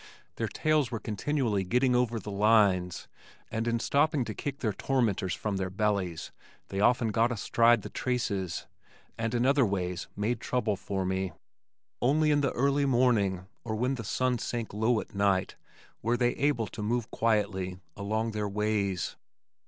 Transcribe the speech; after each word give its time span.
Their 0.37 0.47
tails 0.47 0.89
were 0.89 0.99
continually 0.99 1.63
getting 1.63 1.95
over 1.95 2.19
the 2.19 2.31
lines, 2.31 3.07
and 3.51 3.67
in 3.67 3.79
stopping 3.79 4.25
to 4.25 4.33
kick 4.33 4.57
their 4.57 4.73
tormentors 4.73 5.35
from 5.35 5.57
their 5.57 5.69
bellies 5.69 6.31
they 6.69 6.79
often 6.79 7.09
got 7.09 7.31
astride 7.31 7.83
the 7.83 7.89
traces, 7.91 8.65
and 9.15 9.35
in 9.35 9.45
other 9.45 9.63
ways 9.63 10.07
made 10.15 10.39
trouble 10.39 10.75
for 10.75 11.05
me. 11.05 11.33
Only 12.01 12.31
in 12.31 12.41
the 12.41 12.51
early 12.53 12.87
morning 12.87 13.45
or 13.63 13.75
when 13.75 13.93
the 13.93 14.03
sun 14.03 14.39
sank 14.39 14.73
low 14.73 14.99
at 15.01 15.13
night 15.13 15.55
were 16.01 16.17
they 16.17 16.31
able 16.31 16.65
to 16.65 16.81
move 16.81 17.11
quietly 17.11 17.77
along 17.95 18.31
their 18.31 18.49
ways. 18.49 19.17